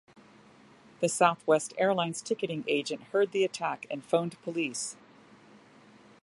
[0.99, 4.97] The Southwest Airlines ticketing agent heard the attack and phoned police.